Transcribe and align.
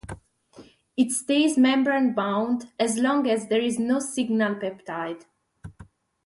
It 0.97 1.11
stays 1.11 1.59
membrane-bound 1.59 2.69
as 2.79 2.97
long 2.97 3.29
as 3.29 3.49
there 3.49 3.61
is 3.61 3.77
no 3.77 3.99
signal 3.99 4.55
peptide. 4.55 5.25